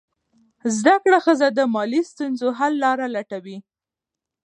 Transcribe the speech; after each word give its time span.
زده 0.77 0.95
کړه 1.03 1.17
ښځه 1.25 1.47
د 1.57 1.59
مالي 1.73 2.01
ستونزو 2.11 2.47
حل 2.57 2.73
لاره 2.83 3.07
لټوي. 3.15 3.57